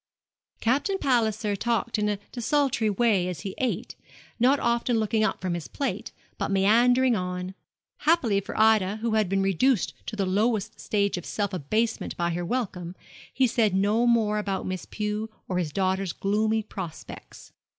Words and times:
Captain 0.61 0.97
Palliser 0.97 1.55
talked 1.55 1.99
in 1.99 2.09
a 2.09 2.17
desultory 2.31 2.89
way 2.89 3.27
as 3.27 3.41
he 3.41 3.53
ate, 3.59 3.95
not 4.39 4.59
often 4.59 4.97
looking 4.97 5.23
up 5.23 5.39
from 5.39 5.53
his 5.53 5.67
plate, 5.67 6.11
but 6.39 6.49
meandering 6.49 7.15
on. 7.15 7.53
Happily 7.97 8.39
for 8.41 8.59
Ida, 8.59 8.95
who 9.03 9.11
had 9.13 9.29
been 9.29 9.43
reduced 9.43 9.93
to 10.07 10.15
the 10.15 10.25
lowest 10.25 10.79
stage 10.79 11.17
of 11.19 11.25
self 11.27 11.53
abasement 11.53 12.17
by 12.17 12.31
her 12.31 12.43
welcome, 12.43 12.95
he 13.31 13.45
said 13.45 13.75
no 13.75 14.07
more 14.07 14.39
about 14.39 14.65
Miss 14.65 14.87
Pew 14.87 15.29
or 15.47 15.59
his 15.59 15.71
daughter's 15.71 16.13
gloomy 16.13 16.63
prospects. 16.63 17.51